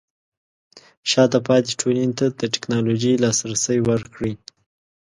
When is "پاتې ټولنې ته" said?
1.47-2.25